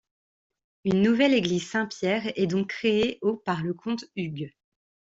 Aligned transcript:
Une 0.83 1.03
nouvelle 1.03 1.35
église 1.35 1.69
Saint-Pierre 1.69 2.31
est 2.35 2.47
donc 2.47 2.69
créée 2.69 3.19
au 3.21 3.37
par 3.37 3.61
le 3.61 3.75
comte 3.75 4.05
Hugues. 4.15 4.51